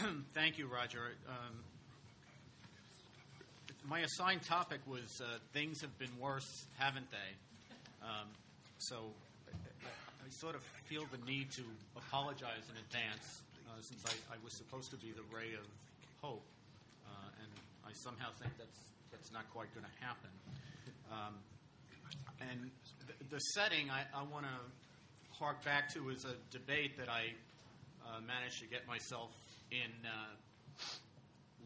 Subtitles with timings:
[0.34, 1.12] Thank you, Roger.
[1.28, 1.56] Um,
[3.88, 8.06] my assigned topic was uh, things have been worse, haven't they?
[8.06, 8.28] Um,
[8.78, 8.96] so
[9.48, 9.88] I,
[10.24, 11.62] I, sort of feel the need to
[11.96, 15.66] apologize in advance uh, since I, I, was supposed to be the ray of
[16.22, 16.44] hope,
[17.06, 17.50] uh, and
[17.84, 18.80] I somehow think that's
[19.12, 20.30] that's not quite going to happen.
[21.12, 21.34] Um,
[22.40, 22.70] and
[23.28, 27.34] the, setting I, I want to hark back to is a debate that I
[28.06, 29.30] uh, managed to get myself
[29.70, 30.86] in uh,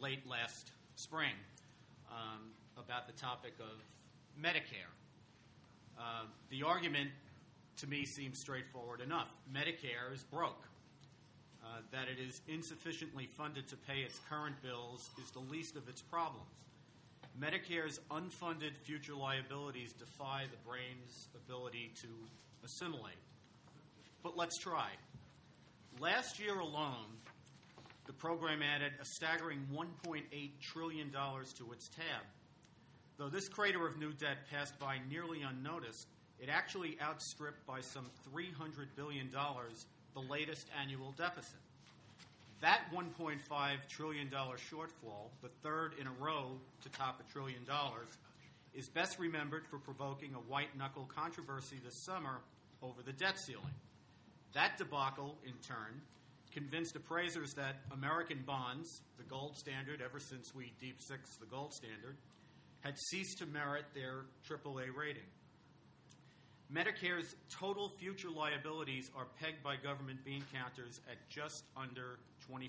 [0.01, 1.35] late last spring
[2.11, 2.41] um,
[2.77, 3.83] about the topic of
[4.41, 4.93] Medicare.
[5.99, 7.11] Uh, the argument
[7.77, 9.33] to me seems straightforward enough.
[9.53, 10.65] Medicare is broke.
[11.65, 15.89] Uh, that it is insufficiently funded to pay its current bills is the least of
[15.89, 16.47] its problems.
[17.41, 22.09] Medicare's unfunded future liabilities defy the brain's ability to
[22.65, 23.17] assimilate.
[24.23, 24.91] But let's try.
[26.01, 27.07] Last year alone,
[28.07, 30.23] the program added a staggering $1.8
[30.61, 32.23] trillion to its tab.
[33.17, 36.09] Though this crater of new debt passed by nearly unnoticed,
[36.41, 41.59] it actually outstripped by some $300 billion the latest annual deficit.
[42.61, 43.39] That $1.5
[43.89, 46.53] trillion shortfall, the third in a row
[46.83, 48.09] to top a trillion dollars,
[48.75, 52.41] is best remembered for provoking a white knuckle controversy this summer
[52.83, 53.65] over the debt ceiling.
[54.55, 56.01] That debacle, in turn,
[56.55, 61.75] convinced appraisers that American bonds, the gold standard ever since we deep six the gold
[61.75, 62.17] standard,
[62.81, 65.27] had ceased to merit their AAA rating.
[66.73, 72.19] Medicare's total future liabilities are pegged by government bean counters at just under
[72.51, 72.69] $25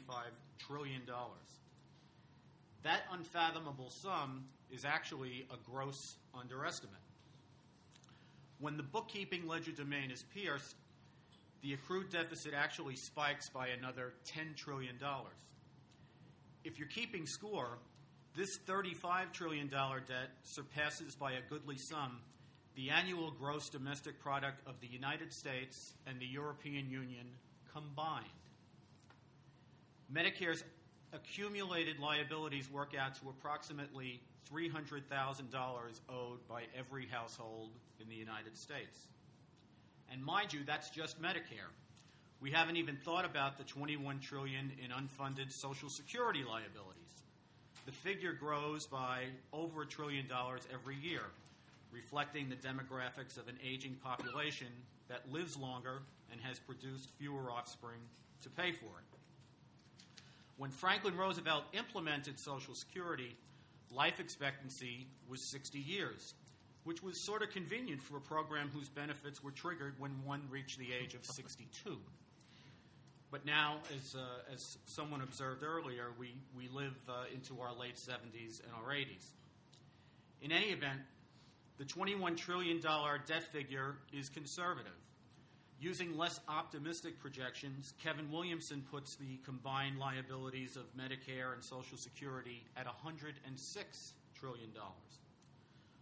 [0.59, 1.01] trillion.
[2.83, 6.95] That unfathomable sum is actually a gross underestimate.
[8.59, 10.75] When the bookkeeping legerdemain is pierced,
[11.65, 14.99] the accrued deficit actually spikes by another $10 trillion.
[16.63, 17.79] If you're keeping score,
[18.35, 22.19] this $35 trillion debt surpasses by a goodly sum
[22.75, 27.25] the annual gross domestic product of the United States and the European Union
[27.73, 28.25] combined.
[30.13, 30.63] Medicare's
[31.13, 34.21] accumulated liabilities work out to approximately
[34.53, 35.01] $300,000
[36.09, 39.07] owed by every household in the United States.
[40.11, 41.71] And mind you, that's just Medicare.
[42.41, 47.23] We haven't even thought about the 21 trillion in unfunded social security liabilities.
[47.85, 51.21] The figure grows by over a trillion dollars every year,
[51.91, 54.67] reflecting the demographics of an aging population
[55.07, 56.01] that lives longer
[56.31, 57.99] and has produced fewer offspring
[58.41, 59.17] to pay for it.
[60.57, 63.35] When Franklin Roosevelt implemented Social Security,
[63.91, 66.33] life expectancy was 60 years
[66.85, 70.79] which was sort of convenient for a program whose benefits were triggered when one reached
[70.79, 71.97] the age of 62.
[73.31, 77.95] But now, as, uh, as someone observed earlier, we, we live uh, into our late
[77.95, 79.25] 70s and our 80s.
[80.41, 80.99] In any event,
[81.77, 84.93] the $21 trillion debt figure is conservative.
[85.81, 92.63] Using less optimistic projections, Kevin Williamson puts the combined liabilities of Medicare and Social Security
[92.77, 94.69] at $106 trillion.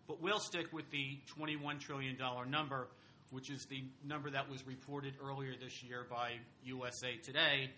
[0.08, 2.18] But we'll stick with the $21 trillion
[2.50, 2.88] number,
[3.31, 6.34] which is the number that was reported earlier this year by
[6.66, 7.69] USA Today,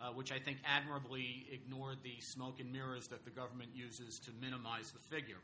[0.00, 4.30] uh, which I think admirably ignored the smoke and mirrors that the government uses to
[4.40, 5.40] minimize the figure.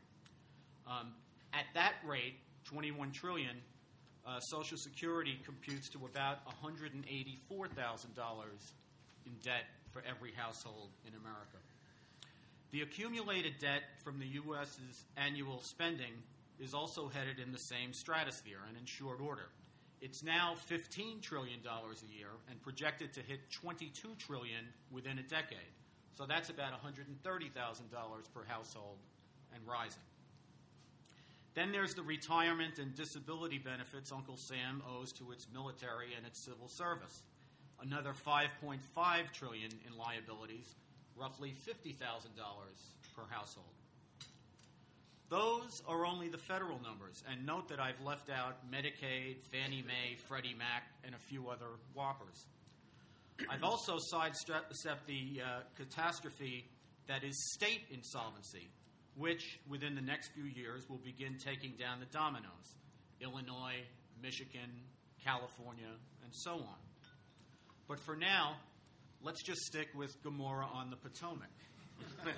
[0.87, 1.13] Um,
[1.53, 3.57] at that rate, 21 trillion,
[4.25, 7.03] uh, Social Security computes to about $184,000
[9.25, 11.57] in debt for every household in America.
[12.71, 16.13] The accumulated debt from the U.S.'s annual spending
[16.59, 19.49] is also headed in the same stratosphere and in short order.
[20.01, 25.73] It's now $15 trillion a year and projected to hit 22 trillion within a decade.
[26.17, 27.53] So that's about $130,000
[28.33, 28.97] per household
[29.53, 30.01] and rising.
[31.53, 36.39] Then there's the retirement and disability benefits Uncle Sam owes to its military and its
[36.39, 37.23] civil service.
[37.81, 38.79] Another 5.5
[39.31, 40.75] trillion in liabilities
[41.19, 41.95] roughly $50,000
[43.15, 43.67] per household.
[45.29, 50.15] Those are only the federal numbers, and note that I've left out Medicaid, Fannie Mae,
[50.27, 52.45] Freddie Mac, and a few other whoppers.
[53.49, 54.71] I've also sidestepped
[55.07, 56.65] the uh, catastrophe
[57.07, 58.69] that is state insolvency,
[59.15, 62.75] which within the next few years will begin taking down the dominoes
[63.19, 63.83] Illinois,
[64.21, 64.69] Michigan,
[65.23, 65.91] California,
[66.23, 66.79] and so on.
[67.87, 68.57] But for now,
[69.23, 71.49] let's just stick with Gomorrah on the Potomac.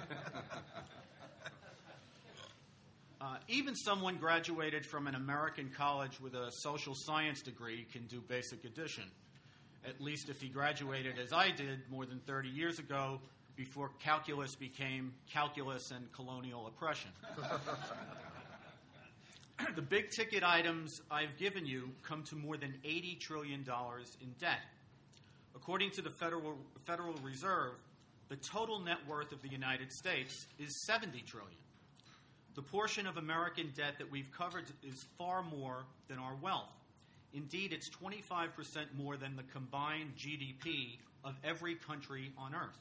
[3.21, 8.21] uh, even someone graduated from an American college with a social science degree can do
[8.21, 9.05] basic addition.
[9.87, 13.21] At least if he graduated as I did more than 30 years ago
[13.55, 17.11] before calculus became calculus and colonial oppression.
[19.75, 23.65] the big ticket items I've given you come to more than $80 trillion
[24.21, 24.59] in debt.
[25.55, 27.73] According to the Federal, Federal Reserve,
[28.29, 31.57] the total net worth of the United States is 70 trillion.
[32.55, 36.69] The portion of American debt that we've covered is far more than our wealth.
[37.33, 38.49] Indeed, it's 25%
[38.97, 42.77] more than the combined GDP of every country on earth.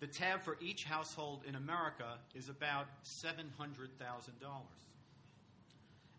[0.00, 3.90] The tab for each household in America is about $700,000.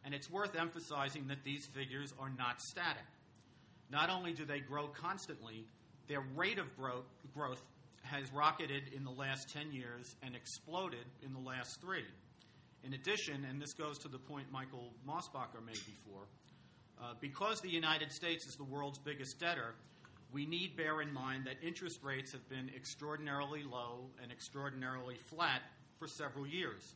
[0.04, 3.04] And it's worth emphasizing that these figures are not static.
[3.92, 5.66] Not only do they grow constantly,
[6.08, 7.06] their rate of growth,
[7.36, 7.62] growth
[8.04, 12.06] has rocketed in the last 10 years and exploded in the last three.
[12.84, 16.24] In addition, and this goes to the point Michael Mosbacher made before,
[17.02, 19.76] uh, because the United States is the world's biggest debtor,
[20.32, 25.62] we need bear in mind that interest rates have been extraordinarily low and extraordinarily flat
[26.00, 26.96] for several years.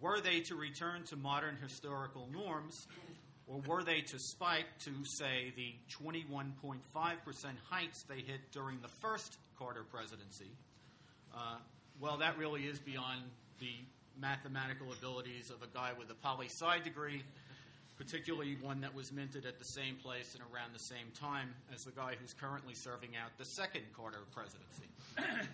[0.00, 2.86] Were they to return to modern historical norms,
[3.46, 5.74] or were they to spike to, say, the
[6.04, 6.78] 21.5%
[7.68, 10.50] heights they hit during the first Carter presidency,
[11.34, 11.56] uh,
[12.00, 13.22] well, that really is beyond
[13.60, 13.72] the
[14.20, 17.22] mathematical abilities of a guy with a poli sci degree,
[17.96, 21.84] particularly one that was minted at the same place and around the same time as
[21.84, 24.88] the guy who's currently serving out the second Carter presidency.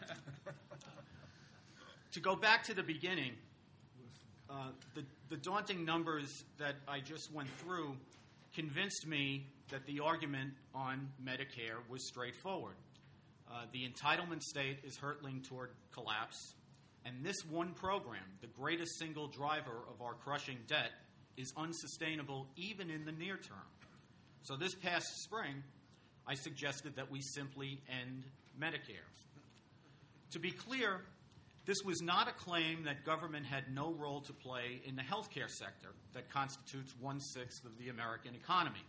[2.12, 3.32] to go back to the beginning,
[4.50, 7.96] uh, the, the daunting numbers that I just went through
[8.54, 12.76] convinced me that the argument on Medicare was straightforward.
[13.50, 16.54] Uh, the entitlement state is hurtling toward collapse,
[17.04, 20.92] and this one program, the greatest single driver of our crushing debt,
[21.36, 23.58] is unsustainable even in the near term.
[24.42, 25.62] So, this past spring,
[26.26, 28.24] I suggested that we simply end
[28.60, 29.06] Medicare.
[30.32, 31.02] To be clear,
[31.68, 35.50] this was not a claim that government had no role to play in the healthcare
[35.50, 38.80] sector that constitutes one sixth of the American economy.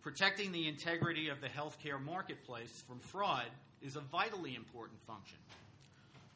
[0.00, 3.46] Protecting the integrity of the healthcare marketplace from fraud
[3.82, 5.38] is a vitally important function.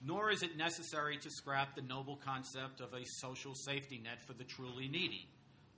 [0.04, 4.32] Nor is it necessary to scrap the noble concept of a social safety net for
[4.32, 5.28] the truly needy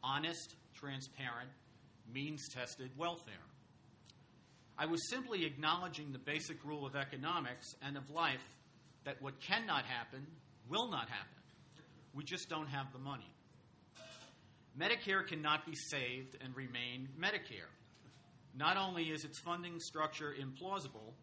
[0.02, 1.50] honest, transparent,
[2.14, 3.34] means tested welfare.
[4.79, 8.56] I was simply acknowledging the basic rule of economics and of life
[9.06, 10.26] that what cannot happen
[10.69, 11.43] will not happen.
[12.12, 13.31] We just don't have the money.
[14.79, 17.70] Medicare cannot be saved and remain Medicare.
[18.55, 21.14] Not only is its funding structure implausible,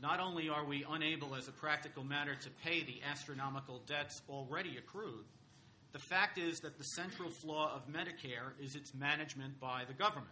[0.00, 4.76] not only are we unable as a practical matter to pay the astronomical debts already
[4.76, 5.24] accrued,
[5.92, 10.28] the fact is that the central flaw of Medicare is its management by the government.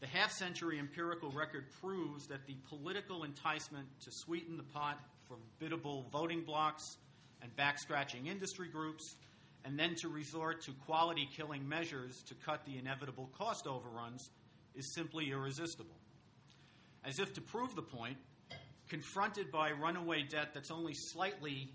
[0.00, 5.36] The half century empirical record proves that the political enticement to sweeten the pot for
[5.60, 6.96] biddable voting blocks
[7.42, 9.16] and back-scratching industry groups,
[9.64, 14.30] and then to resort to quality killing measures to cut the inevitable cost overruns
[14.74, 15.94] is simply irresistible.
[17.04, 18.16] As if to prove the point,
[18.88, 21.70] confronted by runaway debt that's only slightly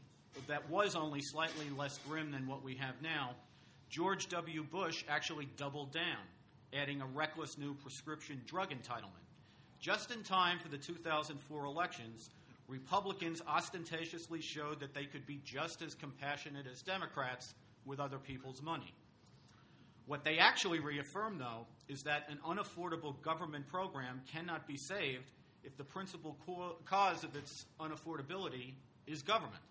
[0.47, 3.35] that was only slightly less grim than what we have now,
[3.89, 4.63] George W.
[4.63, 6.17] Bush actually doubled down,
[6.73, 9.23] adding a reckless new prescription drug entitlement.
[9.79, 12.31] Just in time for the 2004 elections,
[12.67, 17.53] Republicans ostentatiously showed that they could be just as compassionate as Democrats
[17.85, 18.93] with other people's money.
[20.05, 25.31] What they actually reaffirmed, though, is that an unaffordable government program cannot be saved
[25.63, 28.73] if the principal co- cause of its unaffordability
[29.07, 29.61] is government.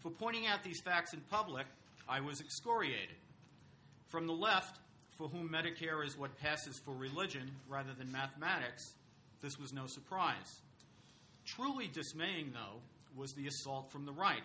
[0.00, 1.66] For pointing out these facts in public,
[2.08, 3.16] I was excoriated.
[4.08, 4.80] From the left,
[5.16, 8.94] for whom Medicare is what passes for religion rather than mathematics,
[9.40, 10.62] this was no surprise.
[11.44, 12.80] Truly dismaying, though,
[13.16, 14.42] was the assault from the right.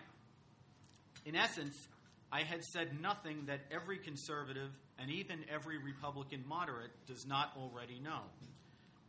[1.24, 1.88] In essence,
[2.30, 8.00] I had said nothing that every conservative and even every Republican moderate does not already
[8.00, 8.20] know.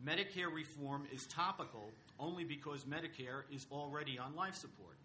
[0.05, 4.95] Medicare reform is topical only because Medicare is already on life support.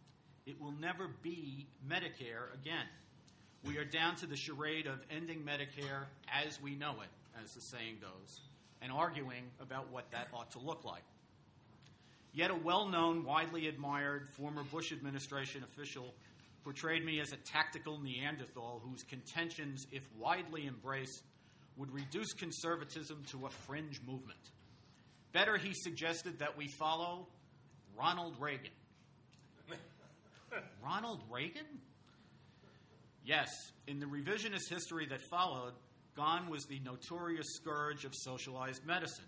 [0.46, 2.86] It will never be Medicare again.
[3.64, 7.60] We are down to the charade of ending Medicare as we know it, as the
[7.62, 8.40] saying goes,
[8.82, 11.02] and arguing about what that ought to look like.
[12.34, 16.12] Yet a well known, widely admired former Bush administration official
[16.64, 21.22] portrayed me as a tactical Neanderthal whose contentions, if widely embraced,
[21.76, 24.38] would reduce conservatism to a fringe movement.
[25.32, 27.28] Better, he suggested that we follow
[27.96, 28.72] Ronald Reagan.
[30.84, 31.66] Ronald Reagan?
[33.24, 33.48] Yes,
[33.86, 35.74] in the revisionist history that followed,
[36.16, 39.24] gone was the notorious scourge of socialized medicine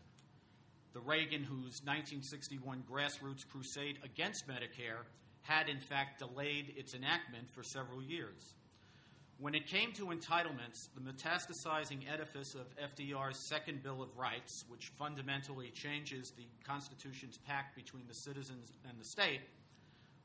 [0.97, 5.05] the Reagan whose 1961 grassroots crusade against Medicare
[5.43, 8.55] had in fact delayed its enactment for several years.
[9.39, 14.91] When it came to entitlements, the metastasizing edifice of FDR's Second Bill of Rights, which
[14.99, 19.43] fundamentally changes the Constitution's pact between the citizens and the state,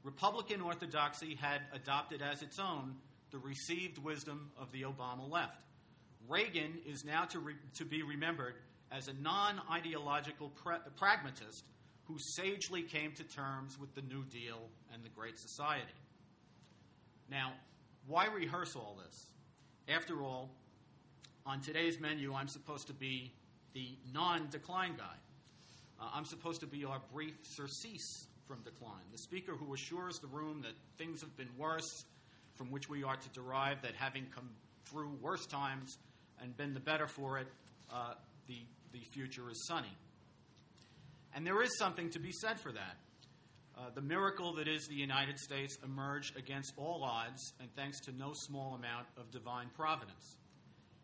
[0.04, 2.96] Republican orthodoxy had adopted as its own
[3.32, 5.66] the received wisdom of the Obama left.
[6.30, 8.56] Reagan is now to, re- to be remembered
[8.92, 11.66] as a non ideological pra- pragmatist
[12.06, 15.86] who sagely came to terms with the New Deal and the Great Society.
[17.30, 17.54] Now,
[18.08, 19.28] why rehearse all this?
[19.88, 20.50] After all,
[21.46, 23.32] on today's menu, I'm supposed to be
[23.74, 25.16] the non decline guy.
[26.00, 30.28] Uh, I'm supposed to be our brief surcease from decline, the speaker who assures the
[30.28, 32.06] room that things have been worse,
[32.56, 34.50] from which we are to derive that having come
[34.86, 35.98] through worse times
[36.42, 37.48] and been the better for it,
[37.94, 38.14] uh,
[38.48, 38.58] the,
[38.92, 39.96] the future is sunny.
[41.34, 42.98] And there is something to be said for that.
[43.78, 48.12] Uh, the miracle that is the United States emerged against all odds and thanks to
[48.12, 50.36] no small amount of divine providence.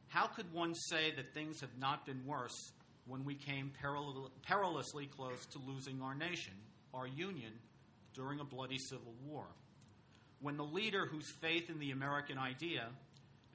[0.09, 2.71] How could one say that things have not been worse
[3.07, 6.53] when we came peril- perilously close to losing our nation,
[6.93, 7.53] our union,
[8.13, 9.45] during a bloody civil war?
[10.41, 12.89] When the leader whose faith in the American idea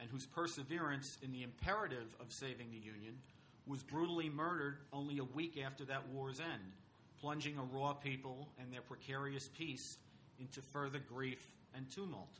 [0.00, 3.14] and whose perseverance in the imperative of saving the Union
[3.66, 6.72] was brutally murdered only a week after that war's end,
[7.20, 9.98] plunging a raw people and their precarious peace
[10.38, 12.38] into further grief and tumult.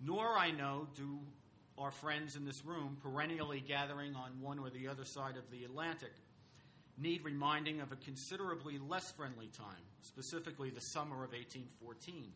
[0.00, 1.18] Nor, I know, do
[1.78, 5.64] our friends in this room, perennially gathering on one or the other side of the
[5.64, 6.12] Atlantic,
[6.98, 12.32] need reminding of a considerably less friendly time, specifically the summer of 1814.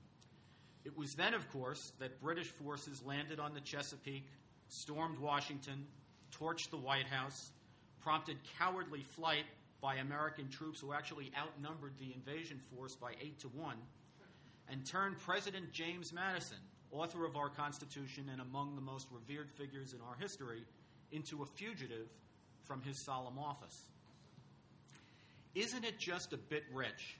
[0.84, 4.28] It was then, of course, that British forces landed on the Chesapeake,
[4.68, 5.86] stormed Washington,
[6.40, 7.50] torched the White House,
[8.00, 9.44] prompted cowardly flight
[9.80, 13.76] by American troops who actually outnumbered the invasion force by eight to one,
[14.68, 16.58] and turned President James Madison,
[16.92, 20.62] author of our Constitution and among the most revered figures in our history,
[21.12, 22.08] into a fugitive
[22.64, 23.90] from his solemn office.
[25.54, 27.18] Isn't it just a bit rich,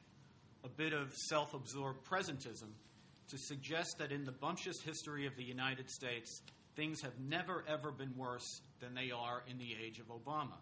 [0.64, 2.68] a bit of self absorbed presentism,
[3.28, 6.42] to suggest that in the bumptious history of the United States,
[6.76, 10.58] things have never ever been worse than they are in the age of Obama?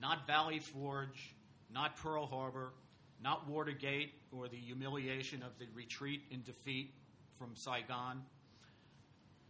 [0.00, 1.34] Not Valley Forge,
[1.72, 2.72] not Pearl Harbor,
[3.22, 6.92] not Watergate or the humiliation of the retreat in defeat
[7.38, 8.22] from Saigon,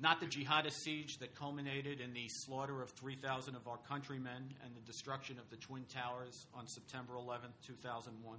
[0.01, 4.75] not the jihadist siege that culminated in the slaughter of 3,000 of our countrymen and
[4.75, 8.39] the destruction of the Twin Towers on September 11, 2001.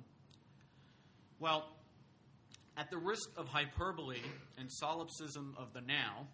[1.40, 1.70] Well,
[2.76, 4.22] at the risk of hyperbole
[4.58, 6.28] and solipsism of the now,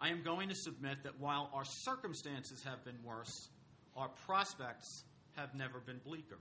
[0.00, 3.48] I am going to submit that while our circumstances have been worse,
[3.96, 5.04] our prospects
[5.36, 6.38] have never been bleaker.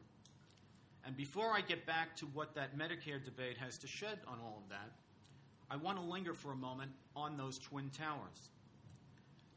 [1.06, 4.62] And before I get back to what that Medicare debate has to shed on all
[4.64, 4.92] of that,
[5.70, 8.50] I want to linger for a moment on those Twin Towers.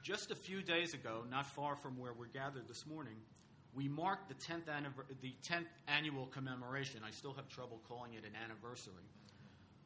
[0.02, 3.16] Just a few days ago, not far from where we're gathered this morning,
[3.74, 4.64] we marked the 10th,
[5.20, 8.94] the 10th annual commemoration, I still have trouble calling it an anniversary,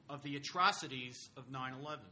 [0.08, 2.04] of the atrocities of 9 11.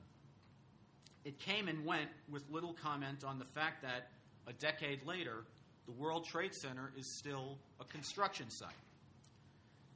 [1.29, 4.09] It came and went with little comment on the fact that
[4.47, 5.45] a decade later,
[5.85, 8.73] the World Trade Center is still a construction site.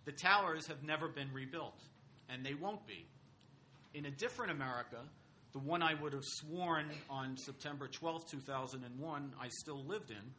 [0.05, 1.81] The towers have never been rebuilt,
[2.29, 3.07] and they won't be.
[3.95, 4.99] In a different America,
[5.55, 10.35] the one I would have sworn on September 12, 2001, I still lived in,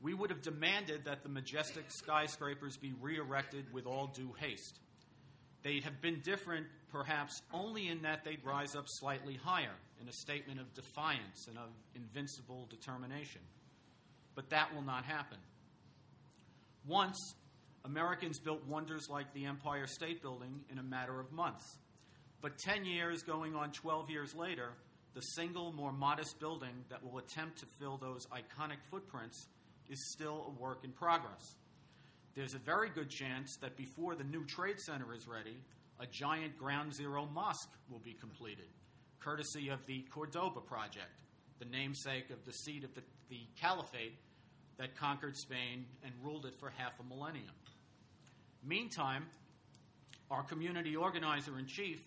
[0.00, 4.78] we would have demanded that the majestic skyscrapers be re erected with all due haste.
[5.64, 10.12] They'd have been different, perhaps, only in that they'd rise up slightly higher in a
[10.12, 13.40] statement of defiance and of invincible determination.
[14.34, 15.38] But that will not happen.
[16.86, 17.34] Once,
[17.84, 21.78] Americans built wonders like the Empire State Building in a matter of months.
[22.40, 24.70] But 10 years, going on 12 years later,
[25.14, 29.48] the single more modest building that will attempt to fill those iconic footprints
[29.88, 31.56] is still a work in progress.
[32.34, 35.56] There's a very good chance that before the new Trade Center is ready,
[35.98, 38.66] a giant ground zero mosque will be completed,
[39.20, 41.10] courtesy of the Cordoba Project,
[41.58, 44.14] the namesake of the seat of the, the caliphate
[44.78, 47.46] that conquered Spain and ruled it for half a millennium.
[48.64, 49.26] Meantime,
[50.30, 52.00] our community organizer in chief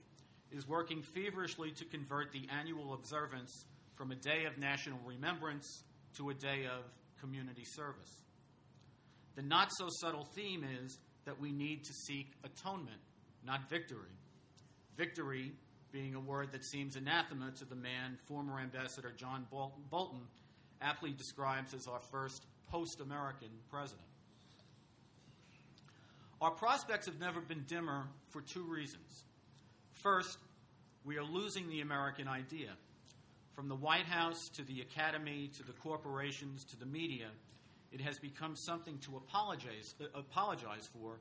[0.51, 3.65] is working feverishly to convert the annual observance
[3.95, 5.83] from a day of national remembrance
[6.17, 6.83] to a day of
[7.19, 8.23] community service.
[9.35, 12.99] The not so subtle theme is that we need to seek atonement,
[13.45, 14.11] not victory.
[14.97, 15.53] Victory
[15.91, 19.45] being a word that seems anathema to the man former Ambassador John
[19.89, 20.21] Bolton
[20.81, 24.07] aptly describes as our first post American president.
[26.41, 29.25] Our prospects have never been dimmer for two reasons.
[29.93, 30.39] First,
[31.05, 32.69] we are losing the American idea.
[33.53, 37.27] From the White House to the Academy to the corporations to the media,
[37.91, 41.17] it has become something to apologize, uh, apologize for,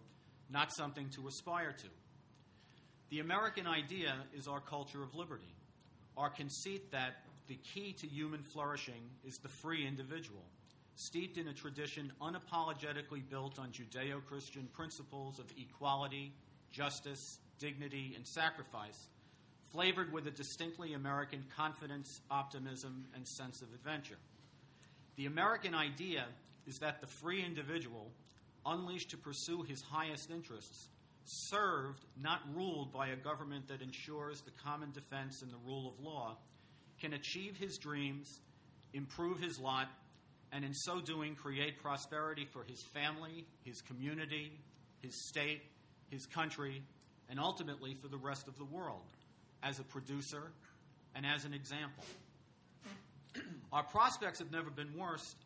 [0.49, 1.87] not something to aspire to.
[3.11, 5.53] The American idea is our culture of liberty,
[6.17, 10.45] our conceit that the key to human flourishing is the free individual,
[10.95, 16.33] steeped in a tradition unapologetically built on Judeo Christian principles of equality,
[16.71, 19.09] justice, dignity, and sacrifice,
[19.73, 24.19] flavored with a distinctly American confidence, optimism, and sense of adventure.
[25.17, 26.27] The American idea
[26.65, 28.13] is that the free individual,
[28.65, 30.91] unleashed to pursue his highest interests,
[31.25, 36.05] served, not ruled by a government that ensures the common defense and the rule of
[36.05, 36.37] law,
[37.01, 38.41] can achieve his dreams,
[38.93, 39.89] improve his lot,
[40.53, 44.53] and in so doing create prosperity for his family, his community,
[45.01, 45.63] his state,
[46.11, 46.83] his country,
[47.29, 49.07] and ultimately for the rest of the world
[49.63, 50.51] as a producer
[51.15, 52.05] and as an example.
[53.73, 55.37] Our prospects have never been worse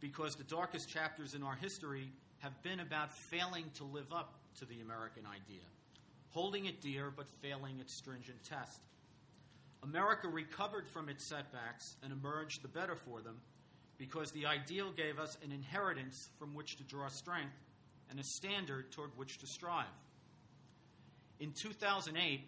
[0.00, 4.66] because the darkest chapters in our history have been about failing to live up to
[4.66, 5.64] the American idea,
[6.28, 8.80] holding it dear but failing its stringent test.
[9.82, 13.36] America recovered from its setbacks and emerged the better for them
[13.96, 17.56] because the ideal gave us an inheritance from which to draw strength
[18.10, 19.86] and a standard toward which to strive.
[21.38, 22.42] In 2008,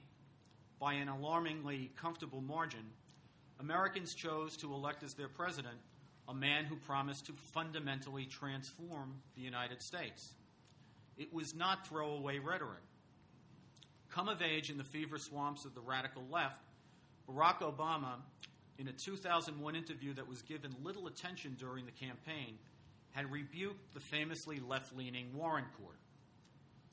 [0.79, 2.85] by an alarmingly comfortable margin,
[3.59, 5.79] Americans chose to elect as their president
[6.29, 10.35] a man who promised to fundamentally transform the United States.
[11.17, 12.83] It was not throwaway rhetoric.
[14.11, 16.63] Come of age in the fever swamps of the radical left,
[17.29, 18.17] Barack Obama,
[18.79, 22.59] in a 2001 interview that was given little attention during the campaign,
[23.13, 25.97] had rebuked the famously left leaning Warren Court.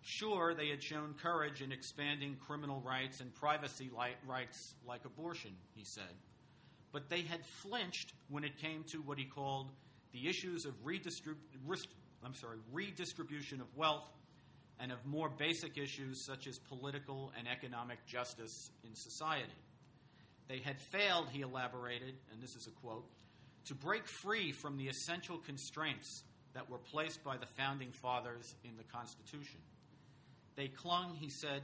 [0.01, 3.89] Sure, they had shown courage in expanding criminal rights and privacy
[4.25, 6.15] rights like abortion, he said,
[6.91, 9.71] but they had flinched when it came to what he called
[10.11, 11.35] the issues of redistrib-
[12.23, 14.09] I'm sorry, redistribution of wealth
[14.79, 19.49] and of more basic issues such as political and economic justice in society.
[20.47, 23.05] They had failed, he elaborated, and this is a quote,
[23.65, 28.71] to break free from the essential constraints that were placed by the founding fathers in
[28.77, 29.59] the Constitution.
[30.55, 31.61] They clung, he said,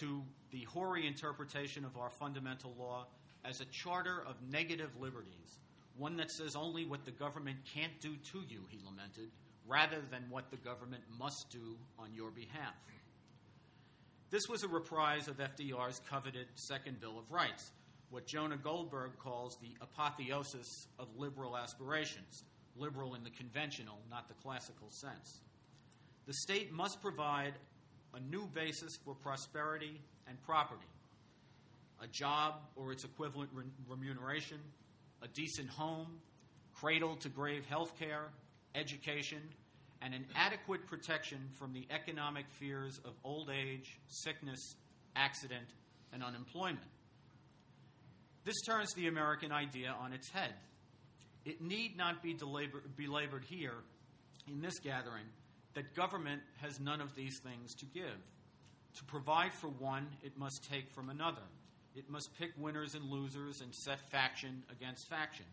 [0.00, 3.06] to the hoary interpretation of our fundamental law
[3.44, 5.58] as a charter of negative liberties,
[5.98, 9.30] one that says only what the government can't do to you, he lamented,
[9.66, 12.74] rather than what the government must do on your behalf.
[14.30, 17.70] This was a reprise of FDR's coveted Second Bill of Rights,
[18.10, 22.44] what Jonah Goldberg calls the apotheosis of liberal aspirations,
[22.76, 25.40] liberal in the conventional, not the classical sense.
[26.26, 27.54] The state must provide
[28.14, 30.86] a new basis for prosperity and property
[32.02, 33.50] a job or its equivalent
[33.88, 34.58] remuneration,
[35.26, 36.06] a decent home,
[36.74, 38.28] cradle to grave health care,
[38.74, 39.42] education,
[40.00, 44.76] and an adequate protection from the economic fears of old age, sickness,
[45.16, 45.66] accident,
[46.12, 46.78] and unemployment.
[48.44, 50.54] This turns the American idea on its head.
[51.44, 52.36] It need not be
[52.96, 53.74] belabored here
[54.46, 55.24] in this gathering
[55.74, 58.20] that government has none of these things to give.
[58.98, 61.42] To provide for one, it must take from another.
[61.96, 65.46] It must pick winners and losers and set faction against faction.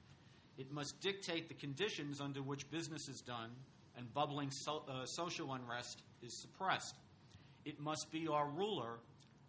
[0.58, 3.50] It must dictate the conditions under which business is done
[3.98, 6.96] and bubbling so, uh, social unrest is suppressed.
[7.64, 9.00] It must be our ruler,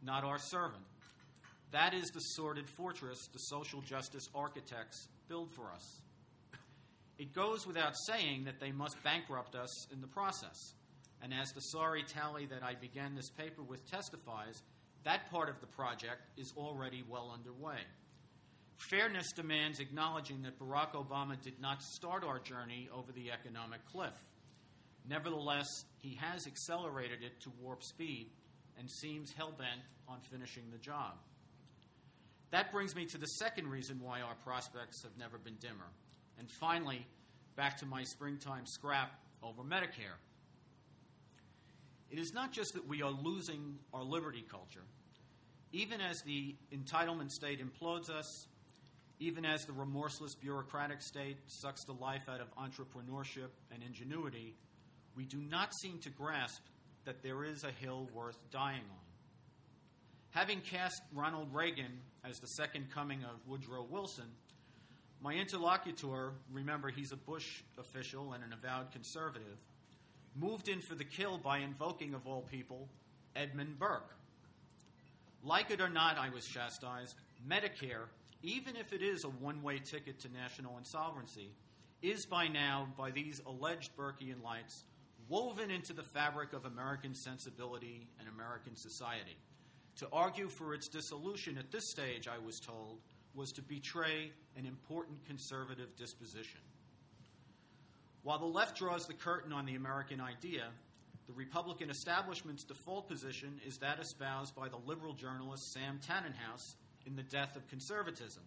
[0.02, 0.84] not our servant.
[1.72, 6.00] That is the sordid fortress the social justice architects build for us.
[7.18, 10.74] It goes without saying that they must bankrupt us in the process.
[11.22, 14.62] And as the sorry tally that I began this paper with testifies,
[15.04, 17.78] that part of the project is already well underway.
[18.90, 24.14] Fairness demands acknowledging that Barack Obama did not start our journey over the economic cliff.
[25.08, 28.30] Nevertheless, he has accelerated it to warp speed
[28.78, 31.12] and seems hell bent on finishing the job.
[32.50, 35.90] That brings me to the second reason why our prospects have never been dimmer.
[36.38, 37.06] And finally,
[37.56, 39.12] back to my springtime scrap
[39.42, 40.18] over Medicare.
[42.10, 44.84] It is not just that we are losing our liberty culture.
[45.72, 48.46] Even as the entitlement state implodes us,
[49.18, 54.54] even as the remorseless bureaucratic state sucks the life out of entrepreneurship and ingenuity,
[55.16, 56.62] we do not seem to grasp
[57.04, 59.04] that there is a hill worth dying on.
[60.30, 64.26] Having cast Ronald Reagan as the second coming of Woodrow Wilson,
[65.20, 69.58] my interlocutor, remember he's a Bush official and an avowed conservative,
[70.34, 72.88] moved in for the kill by invoking, of all people,
[73.36, 74.16] Edmund Burke.
[75.42, 77.16] Like it or not, I was chastised,
[77.46, 78.06] Medicare,
[78.42, 81.50] even if it is a one way ticket to national insolvency,
[82.02, 84.84] is by now, by these alleged Burkean lights,
[85.28, 89.36] woven into the fabric of American sensibility and American society.
[89.96, 92.98] To argue for its dissolution at this stage, I was told,
[93.34, 96.60] was to betray an important conservative disposition.
[98.24, 100.64] While the left draws the curtain on the American idea,
[101.26, 107.16] the Republican establishment's default position is that espoused by the liberal journalist Sam Tanenhaus in
[107.16, 108.42] The Death of Conservatism,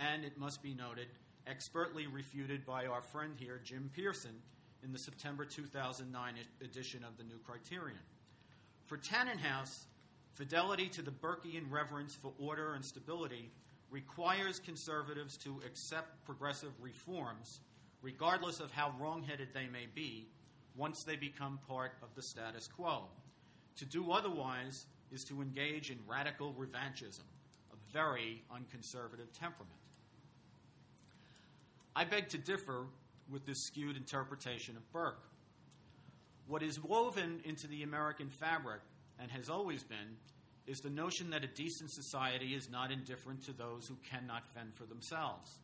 [0.00, 1.06] and it must be noted,
[1.46, 4.34] expertly refuted by our friend here, Jim Piereson,
[4.82, 8.00] in the September 2009 edition of the New Criterion.
[8.86, 9.84] For Tanenhaus,
[10.34, 13.52] fidelity to the Burkean reverence for order and stability
[13.92, 17.60] requires conservatives to accept progressive reforms,
[18.02, 20.28] regardless of how wrongheaded they may be,
[20.76, 23.04] once they become part of the status quo.
[23.76, 27.24] To do otherwise is to engage in radical revanchism,
[27.72, 29.74] a very unconservative temperament.
[31.94, 32.86] I beg to differ
[33.30, 35.22] with this skewed interpretation of Burke.
[36.46, 38.80] What is woven into the American fabric,
[39.18, 40.16] and has always been,
[40.66, 44.74] is the notion that a decent society is not indifferent to those who cannot fend
[44.74, 45.58] for themselves.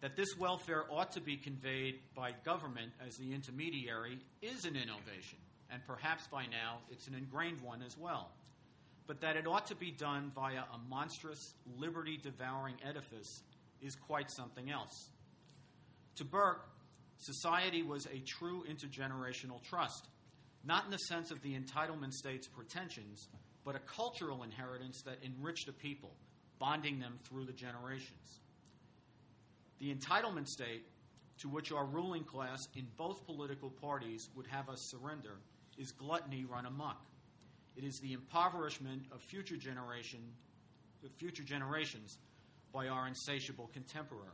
[0.00, 5.38] That this welfare ought to be conveyed by government as the intermediary is an innovation,
[5.70, 8.30] and perhaps by now it's an ingrained one as well.
[9.08, 13.42] But that it ought to be done via a monstrous, liberty devouring edifice
[13.82, 15.10] is quite something else.
[16.16, 16.68] To Burke,
[17.18, 20.08] society was a true intergenerational trust,
[20.64, 23.28] not in the sense of the entitlement state's pretensions,
[23.64, 26.12] but a cultural inheritance that enriched a people,
[26.58, 28.40] bonding them through the generations.
[29.78, 30.84] The entitlement state,
[31.38, 35.38] to which our ruling class in both political parties would have us surrender,
[35.76, 37.00] is gluttony run amok.
[37.76, 40.20] It is the impoverishment of future, generation,
[41.16, 42.18] future generations
[42.72, 44.32] by our insatiable contemporaries.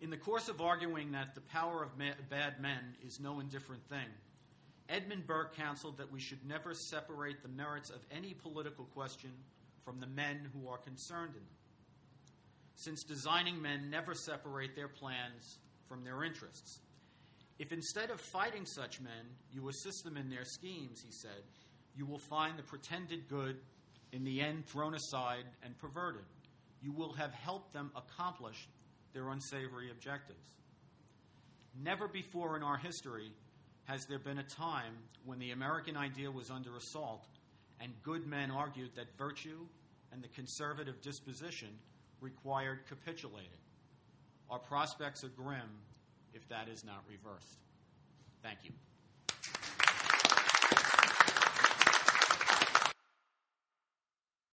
[0.00, 3.82] In the course of arguing that the power of ma- bad men is no indifferent
[3.88, 4.06] thing,
[4.88, 9.32] Edmund Burke counseled that we should never separate the merits of any political question
[9.84, 11.65] from the men who are concerned in them.
[12.86, 16.78] Since designing men never separate their plans from their interests.
[17.58, 21.42] If instead of fighting such men, you assist them in their schemes, he said,
[21.96, 23.56] you will find the pretended good
[24.12, 26.26] in the end thrown aside and perverted.
[26.80, 28.68] You will have helped them accomplish
[29.12, 30.54] their unsavory objectives.
[31.82, 33.32] Never before in our history
[33.86, 34.94] has there been a time
[35.24, 37.26] when the American idea was under assault
[37.80, 39.66] and good men argued that virtue
[40.12, 41.70] and the conservative disposition
[42.20, 43.50] required capitulating.
[44.50, 45.80] Our prospects are grim
[46.34, 47.58] if that is not reversed.
[48.42, 48.70] Thank you.